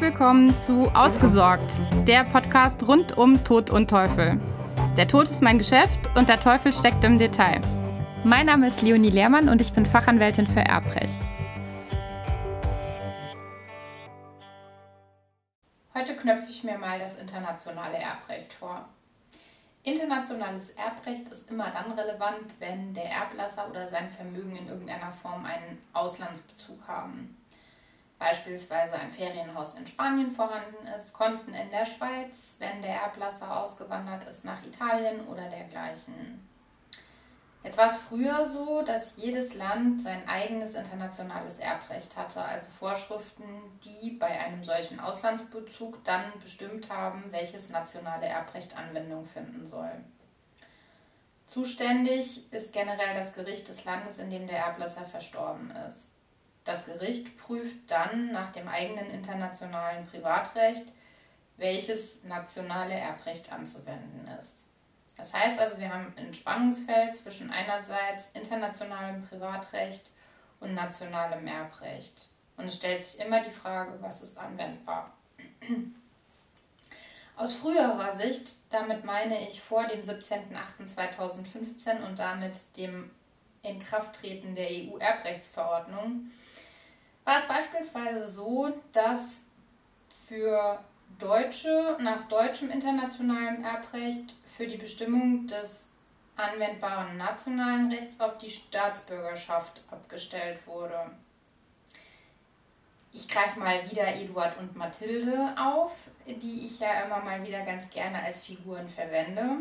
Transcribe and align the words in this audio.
Willkommen 0.00 0.56
zu 0.56 0.88
Ausgesorgt, 0.94 1.80
der 2.06 2.22
Podcast 2.22 2.86
rund 2.86 3.18
um 3.18 3.42
Tod 3.42 3.70
und 3.70 3.90
Teufel. 3.90 4.40
Der 4.96 5.08
Tod 5.08 5.24
ist 5.24 5.42
mein 5.42 5.58
Geschäft 5.58 5.98
und 6.14 6.28
der 6.28 6.38
Teufel 6.38 6.72
steckt 6.72 7.02
im 7.02 7.18
Detail. 7.18 7.60
Mein 8.22 8.46
Name 8.46 8.68
ist 8.68 8.80
Leonie 8.82 9.10
Lehrmann 9.10 9.48
und 9.48 9.60
ich 9.60 9.72
bin 9.72 9.84
Fachanwältin 9.84 10.46
für 10.46 10.60
Erbrecht. 10.60 11.18
Heute 15.94 16.14
knöpfe 16.14 16.48
ich 16.48 16.62
mir 16.62 16.78
mal 16.78 17.00
das 17.00 17.16
internationale 17.16 17.96
Erbrecht 17.96 18.52
vor. 18.52 18.88
Internationales 19.82 20.70
Erbrecht 20.70 21.26
ist 21.32 21.50
immer 21.50 21.72
dann 21.72 21.98
relevant, 21.98 22.54
wenn 22.60 22.94
der 22.94 23.10
Erblasser 23.10 23.68
oder 23.68 23.88
sein 23.88 24.08
Vermögen 24.10 24.56
in 24.56 24.68
irgendeiner 24.68 25.10
Form 25.10 25.44
einen 25.44 25.82
Auslandsbezug 25.92 26.86
haben 26.86 27.36
beispielsweise 28.18 28.94
ein 28.94 29.10
Ferienhaus 29.10 29.76
in 29.76 29.86
Spanien 29.86 30.32
vorhanden 30.32 30.86
ist, 30.98 31.12
Konten 31.12 31.54
in 31.54 31.70
der 31.70 31.86
Schweiz, 31.86 32.54
wenn 32.58 32.82
der 32.82 33.02
Erblasser 33.02 33.60
ausgewandert 33.60 34.28
ist 34.28 34.44
nach 34.44 34.64
Italien 34.64 35.26
oder 35.28 35.48
dergleichen. 35.48 36.48
Jetzt 37.64 37.76
war 37.76 37.88
es 37.88 37.96
früher 37.96 38.46
so, 38.46 38.82
dass 38.82 39.16
jedes 39.16 39.54
Land 39.54 40.02
sein 40.02 40.26
eigenes 40.28 40.74
internationales 40.74 41.58
Erbrecht 41.58 42.16
hatte, 42.16 42.42
also 42.42 42.70
Vorschriften, 42.78 43.44
die 43.84 44.12
bei 44.12 44.28
einem 44.28 44.62
solchen 44.62 45.00
Auslandsbezug 45.00 46.02
dann 46.04 46.32
bestimmt 46.42 46.90
haben, 46.90 47.24
welches 47.30 47.68
nationale 47.68 48.26
Erbrecht 48.26 48.76
Anwendung 48.76 49.26
finden 49.26 49.66
soll. 49.66 49.90
Zuständig 51.48 52.52
ist 52.52 52.72
generell 52.72 53.14
das 53.14 53.34
Gericht 53.34 53.68
des 53.68 53.84
Landes, 53.84 54.18
in 54.18 54.30
dem 54.30 54.46
der 54.46 54.58
Erblasser 54.58 55.04
verstorben 55.04 55.72
ist. 55.88 56.08
Das 56.68 56.84
Gericht 56.84 57.38
prüft 57.38 57.90
dann 57.90 58.30
nach 58.30 58.52
dem 58.52 58.68
eigenen 58.68 59.08
internationalen 59.08 60.06
Privatrecht, 60.06 60.84
welches 61.56 62.22
nationale 62.24 62.92
Erbrecht 62.92 63.50
anzuwenden 63.50 64.28
ist. 64.38 64.66
Das 65.16 65.32
heißt 65.32 65.58
also, 65.58 65.78
wir 65.78 65.90
haben 65.90 66.12
ein 66.18 66.34
Spannungsfeld 66.34 67.16
zwischen 67.16 67.50
einerseits 67.50 68.24
internationalem 68.34 69.26
Privatrecht 69.26 70.10
und 70.60 70.74
nationalem 70.74 71.46
Erbrecht. 71.46 72.28
Und 72.58 72.66
es 72.66 72.76
stellt 72.76 73.02
sich 73.02 73.24
immer 73.24 73.42
die 73.42 73.50
Frage, 73.50 73.92
was 74.02 74.20
ist 74.20 74.36
anwendbar. 74.36 75.14
Aus 77.36 77.54
früherer 77.54 78.12
Sicht, 78.12 78.56
damit 78.68 79.06
meine 79.06 79.48
ich 79.48 79.62
vor 79.62 79.86
dem 79.86 80.02
17.08.2015 80.02 82.04
und 82.06 82.18
damit 82.18 82.76
dem 82.76 83.10
Inkrafttreten 83.62 84.54
der 84.54 84.68
EU-Erbrechtsverordnung, 84.68 86.30
war 87.28 87.36
es 87.36 87.44
beispielsweise 87.46 88.26
so, 88.26 88.72
dass 88.90 89.20
für 90.26 90.82
Deutsche 91.18 91.98
nach 92.00 92.26
deutschem 92.26 92.70
internationalem 92.70 93.62
Erbrecht 93.62 94.34
für 94.56 94.66
die 94.66 94.78
Bestimmung 94.78 95.46
des 95.46 95.82
anwendbaren 96.36 97.18
nationalen 97.18 97.92
Rechts 97.92 98.18
auf 98.18 98.38
die 98.38 98.48
Staatsbürgerschaft 98.48 99.84
abgestellt 99.90 100.66
wurde. 100.66 101.10
Ich 103.12 103.28
greife 103.28 103.60
mal 103.60 103.90
wieder 103.90 104.06
Eduard 104.14 104.56
und 104.58 104.74
Mathilde 104.74 105.54
auf, 105.58 105.92
die 106.26 106.66
ich 106.66 106.80
ja 106.80 107.04
immer 107.04 107.20
mal 107.20 107.46
wieder 107.46 107.60
ganz 107.60 107.90
gerne 107.90 108.22
als 108.22 108.44
Figuren 108.44 108.88
verwende. 108.88 109.58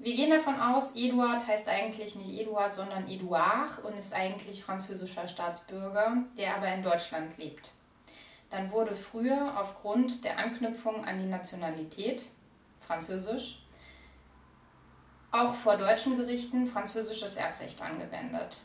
Wir 0.00 0.14
gehen 0.14 0.30
davon 0.30 0.60
aus, 0.60 0.94
Eduard 0.94 1.44
heißt 1.44 1.66
eigentlich 1.66 2.14
nicht 2.14 2.40
Eduard, 2.40 2.72
sondern 2.72 3.08
Eduard 3.08 3.82
und 3.84 3.98
ist 3.98 4.12
eigentlich 4.12 4.62
französischer 4.62 5.26
Staatsbürger, 5.26 6.22
der 6.36 6.54
aber 6.54 6.68
in 6.68 6.84
Deutschland 6.84 7.36
lebt. 7.36 7.72
Dann 8.50 8.70
wurde 8.70 8.94
früher 8.94 9.58
aufgrund 9.58 10.24
der 10.24 10.38
Anknüpfung 10.38 11.04
an 11.04 11.20
die 11.20 11.26
Nationalität, 11.26 12.26
französisch, 12.78 13.62
auch 15.32 15.54
vor 15.54 15.76
deutschen 15.76 16.16
Gerichten 16.16 16.68
französisches 16.68 17.36
Erbrecht 17.36 17.82
angewendet. 17.82 18.56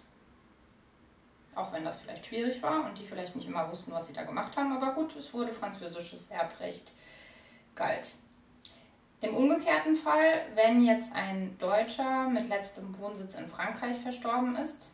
Auch 1.55 1.73
wenn 1.73 1.83
das 1.83 1.97
vielleicht 1.97 2.27
schwierig 2.27 2.61
war 2.61 2.85
und 2.85 2.97
die 2.97 3.05
vielleicht 3.05 3.35
nicht 3.35 3.47
immer 3.47 3.69
wussten, 3.71 3.91
was 3.91 4.07
sie 4.07 4.13
da 4.13 4.23
gemacht 4.23 4.55
haben, 4.55 4.71
aber 4.71 4.93
gut, 4.93 5.15
es 5.15 5.33
wurde 5.33 5.51
französisches 5.51 6.29
Erbrecht 6.29 6.91
galt. 7.75 8.13
Im 9.23 9.37
umgekehrten 9.37 9.95
Fall, 9.95 10.41
wenn 10.53 10.83
jetzt 10.83 11.13
ein 11.13 11.57
Deutscher 11.57 12.27
mit 12.27 12.49
letztem 12.49 12.99
Wohnsitz 12.99 13.35
in 13.35 13.47
Frankreich 13.47 13.97
verstorben 13.99 14.57
ist, 14.57 14.89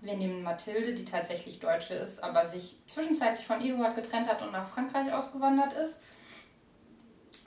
wir 0.00 0.16
nehmen 0.16 0.44
Mathilde, 0.44 0.94
die 0.94 1.04
tatsächlich 1.04 1.58
Deutsche 1.58 1.94
ist, 1.94 2.22
aber 2.22 2.46
sich 2.46 2.76
zwischenzeitlich 2.86 3.44
von 3.44 3.60
Eduard 3.60 3.96
getrennt 3.96 4.28
hat 4.28 4.40
und 4.40 4.52
nach 4.52 4.68
Frankreich 4.68 5.12
ausgewandert 5.12 5.72
ist, 5.72 6.00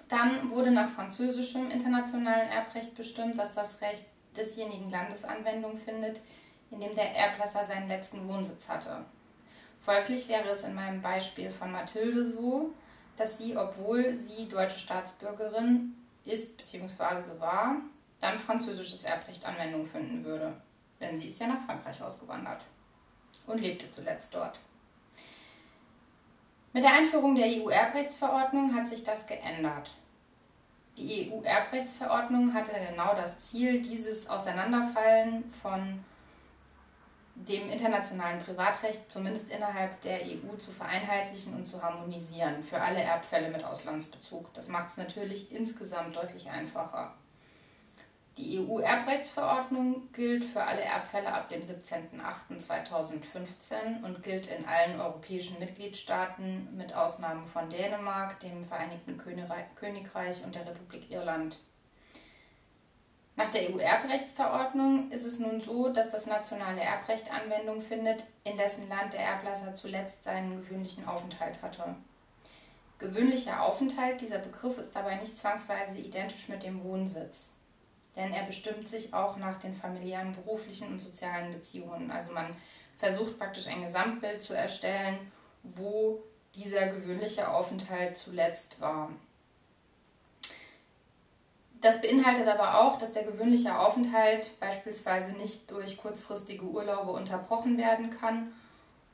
dann 0.10 0.50
wurde 0.50 0.72
nach 0.72 0.90
französischem 0.90 1.72
internationalen 1.72 2.50
Erbrecht 2.50 2.96
bestimmt, 2.96 3.40
dass 3.40 3.54
das 3.54 3.80
Recht 3.80 4.06
desjenigen 4.36 4.92
Landes 4.92 5.24
Anwendung 5.24 5.78
findet, 5.78 6.20
in 6.70 6.82
dem 6.82 6.94
der 6.96 7.16
Erblasser 7.16 7.64
seinen 7.64 7.88
letzten 7.88 8.28
Wohnsitz 8.28 8.68
hatte. 8.68 9.06
Folglich 9.80 10.28
wäre 10.28 10.50
es 10.50 10.66
in 10.66 10.76
meinem 10.76 11.02
Beispiel 11.02 11.50
von 11.50 11.72
Mathilde 11.72 12.30
so, 12.30 12.74
dass 13.16 13.38
sie, 13.38 13.56
obwohl 13.56 14.16
sie 14.16 14.50
deutsche 14.50 14.80
Staatsbürgerin 14.80 15.96
ist 16.26 16.58
bzw. 16.58 17.40
war, 17.40 17.78
dann 18.20 18.40
französisches 18.40 19.04
Erbrecht 19.04 19.46
Anwendung 19.46 19.86
finden 19.86 20.24
würde. 20.24 20.54
Denn 21.00 21.18
sie 21.18 21.30
ist 21.30 21.40
ja 21.40 21.48
nach 21.48 21.66
Frankreich 21.66 22.02
ausgewandert 22.02 22.62
und 23.48 23.60
lebte 23.60 23.90
zuletzt 23.92 24.34
dort. 24.34 24.60
Mit 26.74 26.84
der 26.84 26.94
Einführung 26.94 27.36
der 27.36 27.48
EU-Erbrechtsverordnung 27.48 28.76
hat 28.76 28.90
sich 28.90 29.04
das 29.04 29.26
geändert. 29.28 29.92
Die 30.98 31.32
EU-Erbrechtsverordnung 31.32 32.54
hatte 32.54 32.72
genau 32.90 33.14
das 33.16 33.40
Ziel, 33.42 33.82
dieses 33.82 34.28
Auseinanderfallen 34.30 35.54
von 35.62 36.04
dem 37.36 37.70
internationalen 37.70 38.42
Privatrecht 38.42 39.12
zumindest 39.12 39.50
innerhalb 39.50 40.02
der 40.02 40.22
EU 40.22 40.56
zu 40.58 40.72
vereinheitlichen 40.72 41.54
und 41.54 41.68
zu 41.68 41.82
harmonisieren 41.82 42.64
für 42.64 42.82
alle 42.82 43.02
Erbfälle 43.02 43.50
mit 43.50 43.64
Auslandsbezug. 43.64 44.54
Das 44.54 44.70
macht 44.70 44.92
es 44.92 44.98
natürlich 44.98 45.52
insgesamt 45.52 46.16
deutlich 46.16 46.50
einfacher. 46.50 47.14
Die 48.38 48.60
EU-Erbrechtsverordnung 48.60 50.12
gilt 50.12 50.44
für 50.44 50.62
alle 50.62 50.82
Erbfälle 50.82 51.34
ab 51.34 51.48
dem 51.48 51.62
17.08.2015 51.62 54.04
und 54.04 54.24
gilt 54.24 54.48
in 54.48 54.66
allen 54.66 55.00
europäischen 55.00 55.58
Mitgliedstaaten 55.60 56.76
mit 56.76 56.94
Ausnahme 56.94 57.46
von 57.46 57.70
Dänemark, 57.70 58.42
dem 58.42 58.66
Vereinigten 58.66 59.18
Königreich 59.18 60.44
und 60.44 60.54
der 60.54 60.68
Republik 60.68 61.10
Irland. 61.10 61.60
Nach 63.38 63.52
der 63.52 63.70
EU-Erbrechtsverordnung 63.70 65.12
ist 65.12 65.26
es 65.26 65.40
nun 65.40 65.60
so, 65.60 65.90
dass 65.90 66.10
das 66.10 66.26
nationale 66.26 66.80
Erbrecht 66.82 67.30
Anwendung 67.32 67.82
findet, 67.82 68.24
in 68.46 68.58
dessen 68.58 68.88
Land 68.88 69.12
der 69.12 69.20
Erblasser 69.20 69.76
zuletzt 69.76 70.24
seinen 70.24 70.62
gewöhnlichen 70.62 71.06
Aufenthalt 71.06 71.62
hatte. 71.62 71.96
Gewöhnlicher 72.98 73.62
Aufenthalt, 73.62 74.22
dieser 74.22 74.40
Begriff 74.40 74.78
ist 74.78 74.96
dabei 74.96 75.16
nicht 75.16 75.38
zwangsweise 75.38 75.98
identisch 75.98 76.48
mit 76.48 76.64
dem 76.64 76.82
Wohnsitz, 76.82 77.52
denn 78.16 78.32
er 78.32 78.44
bestimmt 78.44 78.88
sich 78.88 79.14
auch 79.14 79.36
nach 79.36 79.60
den 79.60 79.76
familiären, 79.76 80.34
beruflichen 80.34 80.94
und 80.94 81.00
sozialen 81.00 81.52
Beziehungen. 81.52 82.10
Also 82.12 82.32
man 82.32 82.56
versucht 82.98 83.38
praktisch 83.38 83.68
ein 83.68 83.84
Gesamtbild 83.84 84.42
zu 84.42 84.54
erstellen, 84.54 85.30
wo 85.64 86.24
dieser 86.56 86.88
gewöhnliche 86.88 87.52
Aufenthalt 87.52 88.16
zuletzt 88.16 88.80
war. 88.80 89.10
Das 91.86 92.02
beinhaltet 92.02 92.48
aber 92.48 92.80
auch, 92.80 92.98
dass 92.98 93.14
der 93.14 93.26
gewöhnliche 93.26 93.78
Aufenthalt 93.78 94.60
beispielsweise 94.60 95.34
nicht 95.34 95.70
durch 95.70 95.98
kurzfristige 95.98 96.64
Urlaube 96.64 97.12
unterbrochen 97.12 97.78
werden 97.78 98.10
kann, 98.10 98.52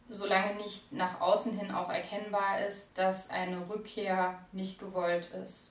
solange 0.08 0.56
nicht 0.56 0.94
nach 0.94 1.20
außen 1.20 1.60
hin 1.60 1.72
auch 1.72 1.90
erkennbar 1.90 2.66
ist, 2.66 2.98
dass 2.98 3.30
eine 3.30 3.68
Rückkehr 3.68 4.40
nicht 4.54 4.80
gewollt 4.80 5.32
ist. 5.44 5.70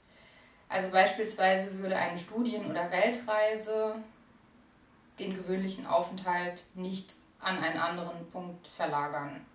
Also 0.68 0.90
beispielsweise 0.90 1.78
würde 1.78 1.96
eine 1.96 2.18
Studien- 2.18 2.70
oder 2.70 2.90
Weltreise 2.90 3.94
den 5.18 5.34
gewöhnlichen 5.34 5.86
Aufenthalt 5.86 6.62
nicht 6.74 7.14
an 7.40 7.64
einen 7.64 7.78
anderen 7.78 8.30
Punkt 8.30 8.68
verlagern. 8.68 9.46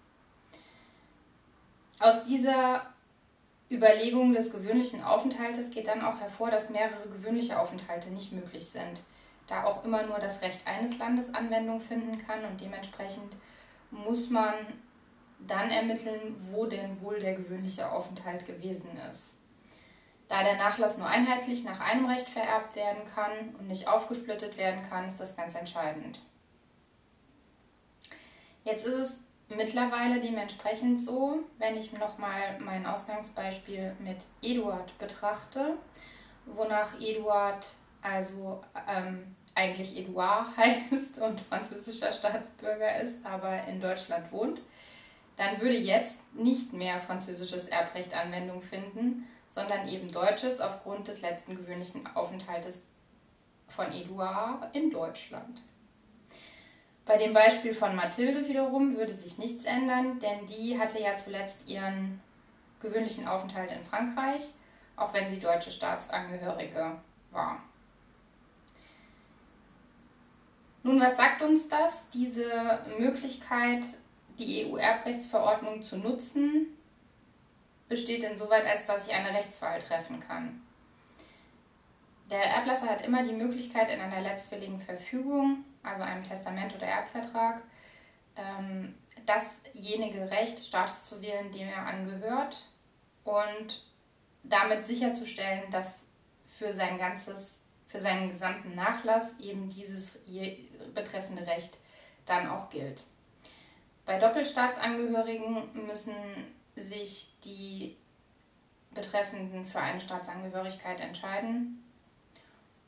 Aus 1.99 2.23
dieser 2.23 2.94
Überlegung 3.69 4.33
des 4.33 4.51
gewöhnlichen 4.51 5.03
Aufenthaltes 5.03 5.71
geht 5.71 5.87
dann 5.87 6.03
auch 6.03 6.19
hervor, 6.19 6.51
dass 6.51 6.69
mehrere 6.69 7.07
gewöhnliche 7.09 7.59
Aufenthalte 7.59 8.11
nicht 8.11 8.31
möglich 8.31 8.69
sind, 8.69 9.01
da 9.47 9.63
auch 9.63 9.83
immer 9.83 10.03
nur 10.03 10.19
das 10.19 10.41
Recht 10.41 10.65
eines 10.67 10.97
Landes 10.97 11.33
Anwendung 11.33 11.81
finden 11.81 12.25
kann 12.25 12.43
und 12.45 12.61
dementsprechend 12.61 13.33
muss 13.91 14.29
man 14.29 14.53
dann 15.39 15.69
ermitteln, 15.69 16.35
wo 16.51 16.65
denn 16.65 17.01
wohl 17.01 17.19
der 17.19 17.35
gewöhnliche 17.35 17.91
Aufenthalt 17.91 18.45
gewesen 18.45 18.89
ist. 19.09 19.33
Da 20.27 20.43
der 20.43 20.57
Nachlass 20.57 20.97
nur 20.97 21.07
einheitlich 21.07 21.63
nach 21.65 21.79
einem 21.79 22.05
Recht 22.05 22.27
vererbt 22.27 22.75
werden 22.75 23.03
kann 23.13 23.55
und 23.59 23.67
nicht 23.67 23.87
aufgesplittet 23.87 24.57
werden 24.57 24.81
kann, 24.89 25.07
ist 25.07 25.19
das 25.19 25.35
ganz 25.35 25.55
entscheidend. 25.55 26.21
Jetzt 28.63 28.87
ist 28.87 28.95
es 28.95 29.17
mittlerweile 29.49 30.21
dementsprechend 30.21 30.99
so, 31.01 31.39
wenn 31.57 31.77
ich 31.77 31.93
nochmal 31.93 32.59
mein 32.59 32.85
Ausgangsbeispiel 32.85 33.95
mit 33.99 34.17
Eduard 34.41 34.97
betrachte, 34.97 35.77
wonach 36.45 36.99
Eduard 36.99 37.65
also 38.01 38.63
ähm, 38.87 39.35
eigentlich 39.55 39.97
Eduard 39.97 40.47
heißt 40.57 41.19
und 41.19 41.39
französischer 41.41 42.13
Staatsbürger 42.13 43.01
ist, 43.01 43.25
aber 43.25 43.65
in 43.65 43.81
Deutschland 43.81 44.31
wohnt, 44.31 44.61
dann 45.37 45.59
würde 45.59 45.77
jetzt 45.77 46.17
nicht 46.33 46.73
mehr 46.73 47.01
französisches 47.01 47.67
Erbrecht 47.67 48.15
Anwendung 48.15 48.61
finden, 48.61 49.27
sondern 49.51 49.87
eben 49.87 50.11
deutsches 50.11 50.59
aufgrund 50.59 51.07
des 51.07 51.21
letzten 51.21 51.55
gewöhnlichen 51.55 52.07
Aufenthaltes 52.15 52.81
von 53.67 53.91
Eduard 53.91 54.75
in 54.75 54.91
Deutschland. 54.91 55.61
Bei 57.05 57.17
dem 57.17 57.33
Beispiel 57.33 57.73
von 57.73 57.95
Mathilde 57.95 58.47
wiederum 58.47 58.95
würde 58.95 59.13
sich 59.13 59.37
nichts 59.37 59.65
ändern, 59.65 60.19
denn 60.19 60.45
die 60.47 60.77
hatte 60.79 60.99
ja 60.99 61.15
zuletzt 61.17 61.67
ihren 61.67 62.19
gewöhnlichen 62.81 63.27
Aufenthalt 63.27 63.71
in 63.71 63.83
Frankreich, 63.83 64.41
auch 64.95 65.13
wenn 65.13 65.29
sie 65.29 65.39
deutsche 65.39 65.71
Staatsangehörige 65.71 66.97
war. 67.31 67.61
Nun, 70.81 70.99
was 70.99 71.17
sagt 71.17 71.41
uns 71.41 71.67
das? 71.67 71.93
Diese 72.13 72.79
Möglichkeit, 72.99 73.83
die 74.37 74.65
EU-Erbrechtsverordnung 74.65 75.81
zu 75.81 75.97
nutzen, 75.97 76.67
besteht 77.87 78.23
insoweit, 78.23 78.65
als 78.65 78.85
dass 78.85 79.07
ich 79.07 79.13
eine 79.13 79.33
Rechtswahl 79.33 79.79
treffen 79.79 80.19
kann. 80.19 80.61
Der 82.29 82.43
Erblasser 82.43 82.87
hat 82.87 83.05
immer 83.05 83.23
die 83.23 83.33
Möglichkeit, 83.33 83.91
in 83.91 84.01
einer 84.01 84.21
letztwilligen 84.21 84.81
Verfügung, 84.81 85.63
also 85.83 86.01
einem 86.03 86.23
Testament 86.23 86.73
oder 86.75 86.87
Erbvertrag, 86.87 87.61
ähm, 88.35 88.95
dasjenige 89.25 90.29
Recht 90.31 90.59
Staates 90.59 91.05
zu 91.05 91.21
wählen, 91.21 91.51
dem 91.51 91.67
er 91.67 91.85
angehört 91.85 92.67
und 93.23 93.83
damit 94.43 94.85
sicherzustellen, 94.87 95.69
dass 95.71 95.87
für 96.57 96.73
sein 96.73 96.97
ganzes, 96.97 97.61
für 97.87 97.99
seinen 97.99 98.31
gesamten 98.31 98.75
Nachlass 98.75 99.31
eben 99.39 99.69
dieses 99.69 100.11
betreffende 100.93 101.45
Recht 101.45 101.77
dann 102.25 102.49
auch 102.49 102.69
gilt. 102.69 103.03
Bei 104.05 104.19
Doppelstaatsangehörigen 104.19 105.85
müssen 105.85 106.15
sich 106.75 107.33
die 107.43 107.97
Betreffenden 108.91 109.65
für 109.65 109.79
eine 109.79 110.01
Staatsangehörigkeit 110.01 111.01
entscheiden 111.01 111.84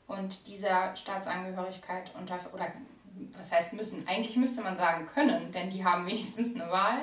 und 0.08 0.48
dieser 0.48 0.96
Staatsangehörigkeit 0.96 2.10
unter 2.18 2.40
oder 2.52 2.66
was 3.32 3.52
heißt 3.52 3.72
müssen? 3.74 4.06
Eigentlich 4.08 4.36
müsste 4.36 4.62
man 4.62 4.76
sagen 4.76 5.06
können, 5.06 5.52
denn 5.52 5.70
die 5.70 5.84
haben 5.84 6.06
wenigstens 6.08 6.54
eine 6.54 6.70
Wahl 6.70 7.02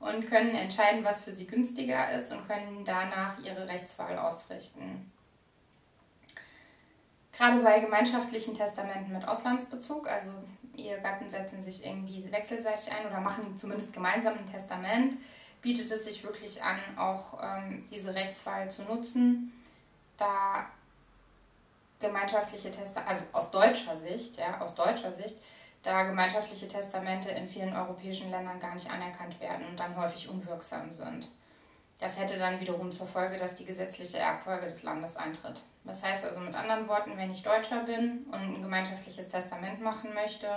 und 0.00 0.26
können 0.26 0.54
entscheiden, 0.54 1.04
was 1.04 1.24
für 1.24 1.32
sie 1.32 1.46
günstiger 1.46 2.12
ist 2.12 2.32
und 2.32 2.46
können 2.46 2.84
danach 2.84 3.38
ihre 3.40 3.68
Rechtswahl 3.68 4.18
ausrichten. 4.18 5.12
Gerade 7.32 7.60
bei 7.60 7.80
gemeinschaftlichen 7.80 8.54
Testamenten 8.54 9.12
mit 9.12 9.28
Auslandsbezug, 9.28 10.08
also 10.08 10.30
Ehegatten 10.74 11.28
setzen 11.28 11.62
sich 11.62 11.84
irgendwie 11.84 12.30
wechselseitig 12.30 12.90
ein 12.92 13.06
oder 13.06 13.20
machen 13.20 13.58
zumindest 13.58 13.92
gemeinsam 13.92 14.34
ein 14.38 14.50
Testament, 14.50 15.16
bietet 15.60 15.90
es 15.90 16.04
sich 16.04 16.22
wirklich 16.24 16.62
an, 16.62 16.78
auch 16.96 17.38
ähm, 17.42 17.84
diese 17.90 18.14
Rechtswahl 18.14 18.70
zu 18.70 18.84
nutzen, 18.84 19.52
da 20.16 20.66
gemeinschaftliche 22.00 22.70
Testamente, 22.70 23.08
also 23.08 23.22
aus 23.32 23.50
deutscher 23.50 23.96
Sicht, 23.96 24.36
ja, 24.36 24.60
aus 24.60 24.74
deutscher 24.74 25.12
Sicht, 25.12 25.36
da 25.82 26.02
gemeinschaftliche 26.02 26.68
Testamente 26.68 27.30
in 27.30 27.48
vielen 27.48 27.74
europäischen 27.74 28.30
Ländern 28.30 28.58
gar 28.58 28.74
nicht 28.74 28.90
anerkannt 28.90 29.40
werden 29.40 29.66
und 29.66 29.78
dann 29.78 29.96
häufig 29.96 30.28
unwirksam 30.28 30.90
sind. 30.90 31.28
Das 31.98 32.18
hätte 32.18 32.38
dann 32.38 32.60
wiederum 32.60 32.92
zur 32.92 33.06
Folge, 33.06 33.38
dass 33.38 33.54
die 33.54 33.64
gesetzliche 33.64 34.18
Erbfolge 34.18 34.66
des 34.66 34.82
Landes 34.82 35.16
eintritt. 35.16 35.62
Das 35.84 36.02
heißt 36.02 36.24
also 36.24 36.40
mit 36.40 36.54
anderen 36.54 36.88
Worten, 36.88 37.16
wenn 37.16 37.30
ich 37.30 37.42
Deutscher 37.42 37.84
bin 37.84 38.26
und 38.26 38.34
ein 38.34 38.62
gemeinschaftliches 38.62 39.28
Testament 39.28 39.80
machen 39.80 40.12
möchte, 40.12 40.48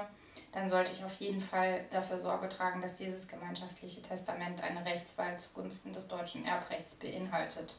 dann 0.51 0.67
sollte 0.67 0.91
ich 0.91 1.03
auf 1.05 1.13
jeden 1.19 1.41
Fall 1.41 1.85
dafür 1.91 2.17
Sorge 2.17 2.49
tragen, 2.49 2.81
dass 2.81 2.95
dieses 2.95 3.27
gemeinschaftliche 3.27 4.01
Testament 4.01 4.61
eine 4.61 4.83
Rechtswahl 4.83 5.39
zugunsten 5.39 5.93
des 5.93 6.07
deutschen 6.07 6.45
Erbrechts 6.45 6.95
beinhaltet. 6.95 7.75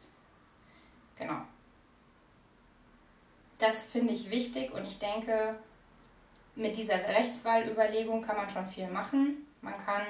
Genau. 1.17 1.43
Das 3.61 3.87
finde 3.87 4.15
ich 4.15 4.31
wichtig 4.31 4.73
und 4.73 4.85
ich 4.87 4.99
denke, 4.99 5.57
mit 6.57 6.77
dieser 6.77 6.95
Rechtswahlüberlegung 6.95 8.23
kann 8.23 8.37
man 8.37 8.51
schon 8.51 8.67
viel 8.67 8.89
machen. 8.89 9.47
Man 9.61 9.75
kann 9.85 10.03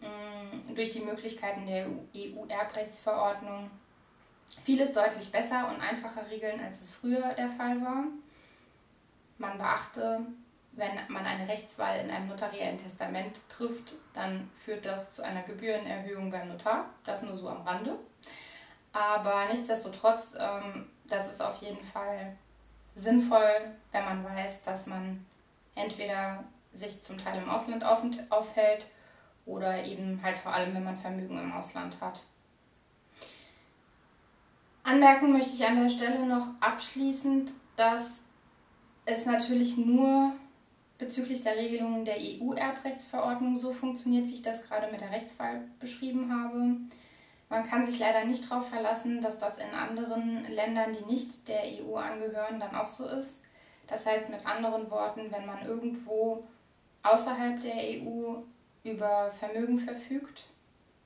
mh, 0.00 0.72
mm, 0.72 0.74
durch 0.74 0.90
die 0.90 1.00
Möglichkeiten 1.00 1.66
der 1.66 1.86
EU-Erbrechtsverordnung 2.14 3.70
vieles 4.64 4.92
deutlich 4.92 5.32
besser 5.32 5.68
und 5.68 5.80
einfacher 5.80 6.28
regeln, 6.28 6.60
als 6.60 6.82
es 6.82 6.90
früher 6.90 7.32
der 7.34 7.48
Fall 7.48 7.80
war. 7.80 8.04
Man 9.38 9.56
beachte 9.56 10.26
wenn 10.76 10.90
man 11.08 11.24
eine 11.24 11.48
Rechtswahl 11.48 12.00
in 12.00 12.10
einem 12.10 12.28
notariellen 12.28 12.78
Testament 12.78 13.38
trifft, 13.48 13.92
dann 14.12 14.50
führt 14.64 14.84
das 14.84 15.12
zu 15.12 15.22
einer 15.22 15.42
Gebührenerhöhung 15.42 16.30
beim 16.30 16.48
Notar. 16.48 16.86
Das 17.04 17.22
nur 17.22 17.36
so 17.36 17.48
am 17.48 17.62
Rande. 17.62 17.96
Aber 18.92 19.46
nichtsdestotrotz, 19.46 20.34
ähm, 20.38 20.86
das 21.04 21.30
ist 21.30 21.42
auf 21.42 21.60
jeden 21.62 21.84
Fall 21.84 22.36
sinnvoll, 22.94 23.72
wenn 23.92 24.04
man 24.04 24.24
weiß, 24.24 24.62
dass 24.62 24.86
man 24.86 25.24
entweder 25.74 26.44
sich 26.72 27.02
zum 27.02 27.18
Teil 27.18 27.42
im 27.42 27.48
Ausland 27.48 27.84
aufhält 27.84 28.86
oder 29.46 29.84
eben 29.84 30.20
halt 30.22 30.38
vor 30.38 30.52
allem, 30.52 30.74
wenn 30.74 30.84
man 30.84 30.96
Vermögen 30.96 31.38
im 31.38 31.52
Ausland 31.52 32.00
hat. 32.00 32.24
Anmerken 34.82 35.32
möchte 35.32 35.54
ich 35.54 35.66
an 35.66 35.82
der 35.82 35.90
Stelle 35.90 36.26
noch 36.26 36.48
abschließend, 36.60 37.52
dass 37.76 38.10
es 39.06 39.26
natürlich 39.26 39.76
nur 39.76 40.32
bezüglich 40.98 41.42
der 41.42 41.56
Regelungen 41.56 42.04
der 42.04 42.16
EU-Erbrechtsverordnung 42.18 43.56
so 43.56 43.72
funktioniert, 43.72 44.26
wie 44.26 44.34
ich 44.34 44.42
das 44.42 44.66
gerade 44.66 44.90
mit 44.90 45.00
der 45.00 45.10
Rechtswahl 45.10 45.62
beschrieben 45.80 46.32
habe. 46.32 46.76
Man 47.48 47.68
kann 47.68 47.88
sich 47.88 47.98
leider 48.00 48.24
nicht 48.24 48.50
darauf 48.50 48.68
verlassen, 48.68 49.20
dass 49.20 49.38
das 49.38 49.58
in 49.58 49.70
anderen 49.70 50.44
Ländern, 50.52 50.92
die 50.92 51.12
nicht 51.12 51.46
der 51.46 51.62
EU 51.64 51.96
angehören, 51.96 52.58
dann 52.58 52.74
auch 52.74 52.88
so 52.88 53.06
ist. 53.06 53.40
Das 53.86 54.04
heißt 54.06 54.28
mit 54.28 54.44
anderen 54.46 54.90
Worten, 54.90 55.30
wenn 55.30 55.46
man 55.46 55.64
irgendwo 55.66 56.44
außerhalb 57.02 57.60
der 57.60 57.76
EU 57.76 58.36
über 58.82 59.30
Vermögen 59.38 59.78
verfügt 59.78 60.44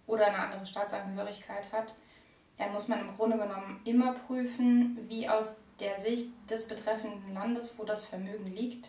oder 0.06 0.28
eine 0.28 0.38
andere 0.38 0.66
Staatsangehörigkeit 0.66 1.72
hat, 1.72 1.96
dann 2.56 2.72
muss 2.72 2.88
man 2.88 3.00
im 3.00 3.16
Grunde 3.16 3.36
genommen 3.36 3.80
immer 3.84 4.14
prüfen, 4.14 4.98
wie 5.08 5.28
aus 5.28 5.58
der 5.80 6.00
Sicht 6.00 6.30
des 6.50 6.66
betreffenden 6.66 7.34
Landes, 7.34 7.78
wo 7.78 7.84
das 7.84 8.04
Vermögen 8.04 8.46
liegt, 8.54 8.88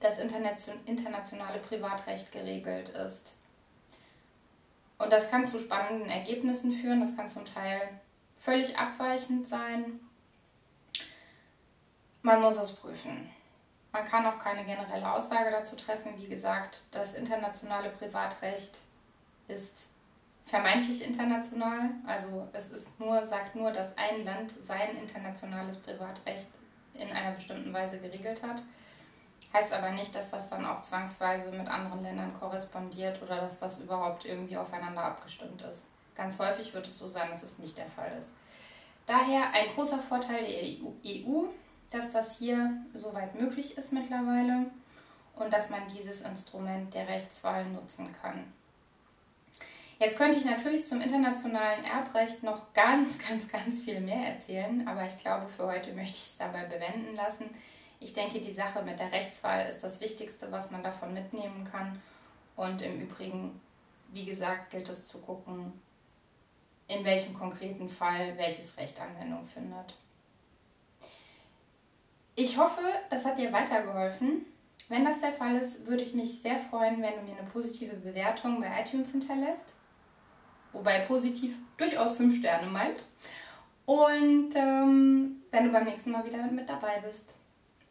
das 0.00 0.18
internationale 0.18 1.60
Privatrecht 1.60 2.30
geregelt 2.32 2.90
ist. 2.90 3.36
Und 4.98 5.12
das 5.12 5.30
kann 5.30 5.46
zu 5.46 5.58
spannenden 5.58 6.08
Ergebnissen 6.08 6.72
führen, 6.72 7.00
das 7.00 7.16
kann 7.16 7.28
zum 7.28 7.44
Teil 7.44 7.88
völlig 8.40 8.78
abweichend 8.78 9.48
sein. 9.48 10.00
Man 12.22 12.40
muss 12.40 12.56
es 12.56 12.72
prüfen. 12.72 13.30
Man 13.92 14.06
kann 14.06 14.26
auch 14.26 14.38
keine 14.38 14.64
generelle 14.64 15.12
Aussage 15.12 15.50
dazu 15.50 15.76
treffen. 15.76 16.14
Wie 16.16 16.26
gesagt, 16.26 16.80
das 16.90 17.14
internationale 17.14 17.90
Privatrecht 17.90 18.78
ist 19.46 19.88
vermeintlich 20.46 21.06
international. 21.06 21.90
Also 22.06 22.48
es 22.52 22.70
ist 22.70 22.88
nur, 22.98 23.24
sagt 23.26 23.54
nur, 23.54 23.72
dass 23.72 23.96
ein 23.96 24.24
Land 24.24 24.52
sein 24.66 24.96
internationales 24.96 25.78
Privatrecht 25.78 26.46
in 26.94 27.10
einer 27.10 27.32
bestimmten 27.32 27.72
Weise 27.72 27.98
geregelt 27.98 28.42
hat. 28.42 28.62
Heißt 29.54 29.72
aber 29.72 29.92
nicht, 29.92 30.12
dass 30.16 30.32
das 30.32 30.50
dann 30.50 30.66
auch 30.66 30.82
zwangsweise 30.82 31.52
mit 31.52 31.68
anderen 31.68 32.02
Ländern 32.02 32.34
korrespondiert 32.34 33.22
oder 33.22 33.36
dass 33.36 33.60
das 33.60 33.80
überhaupt 33.80 34.24
irgendwie 34.24 34.56
aufeinander 34.56 35.04
abgestimmt 35.04 35.62
ist. 35.62 35.82
Ganz 36.16 36.40
häufig 36.40 36.74
wird 36.74 36.88
es 36.88 36.98
so 36.98 37.08
sein, 37.08 37.30
dass 37.30 37.44
es 37.44 37.60
nicht 37.60 37.78
der 37.78 37.86
Fall 37.86 38.12
ist. 38.18 38.28
Daher 39.06 39.52
ein 39.52 39.72
großer 39.74 40.00
Vorteil 40.00 40.44
der 40.44 40.64
EU, 41.06 41.44
dass 41.90 42.10
das 42.10 42.36
hier 42.36 42.72
soweit 42.94 43.40
möglich 43.40 43.78
ist 43.78 43.92
mittlerweile 43.92 44.66
und 45.36 45.52
dass 45.52 45.70
man 45.70 45.82
dieses 45.86 46.20
Instrument 46.22 46.92
der 46.92 47.06
Rechtswahl 47.06 47.64
nutzen 47.66 48.12
kann. 48.20 48.52
Jetzt 50.00 50.18
könnte 50.18 50.38
ich 50.38 50.44
natürlich 50.44 50.88
zum 50.88 51.00
internationalen 51.00 51.84
Erbrecht 51.84 52.42
noch 52.42 52.60
ganz, 52.74 53.18
ganz, 53.18 53.46
ganz 53.48 53.80
viel 53.80 54.00
mehr 54.00 54.34
erzählen, 54.34 54.88
aber 54.88 55.06
ich 55.06 55.16
glaube, 55.20 55.48
für 55.48 55.66
heute 55.66 55.92
möchte 55.92 56.16
ich 56.16 56.26
es 56.26 56.38
dabei 56.38 56.64
bewenden 56.64 57.14
lassen. 57.14 57.44
Ich 58.04 58.12
denke, 58.12 58.38
die 58.38 58.52
Sache 58.52 58.82
mit 58.82 59.00
der 59.00 59.10
Rechtswahl 59.10 59.66
ist 59.66 59.82
das 59.82 59.98
Wichtigste, 59.98 60.52
was 60.52 60.70
man 60.70 60.82
davon 60.82 61.14
mitnehmen 61.14 61.66
kann. 61.72 62.02
Und 62.54 62.82
im 62.82 63.00
Übrigen, 63.00 63.58
wie 64.12 64.26
gesagt, 64.26 64.70
gilt 64.70 64.90
es 64.90 65.08
zu 65.08 65.22
gucken, 65.22 65.72
in 66.86 67.02
welchem 67.02 67.32
konkreten 67.32 67.88
Fall 67.88 68.36
welches 68.36 68.76
Recht 68.76 69.00
Anwendung 69.00 69.46
findet. 69.46 69.96
Ich 72.34 72.58
hoffe, 72.58 72.82
das 73.08 73.24
hat 73.24 73.38
dir 73.38 73.50
weitergeholfen 73.50 74.44
Wenn 74.90 75.06
das 75.06 75.20
der 75.22 75.32
Fall 75.32 75.56
ist, 75.56 75.86
würde 75.86 76.02
ich 76.02 76.12
mich 76.12 76.42
sehr 76.42 76.58
freuen, 76.58 77.00
wenn 77.00 77.14
du 77.14 77.22
mir 77.22 77.38
eine 77.38 77.48
positive 77.48 77.96
Bewertung 77.96 78.60
bei 78.60 78.82
iTunes 78.82 79.12
hinterlässt. 79.12 79.76
Wobei 80.74 81.06
positiv 81.06 81.56
durchaus 81.78 82.18
fünf 82.18 82.38
Sterne 82.38 82.66
meint. 82.66 83.02
Und 83.86 84.54
ähm, 84.54 85.42
wenn 85.50 85.64
du 85.64 85.72
beim 85.72 85.84
nächsten 85.84 86.10
Mal 86.10 86.26
wieder 86.26 86.46
mit 86.48 86.68
dabei 86.68 87.00
bist. 87.00 87.32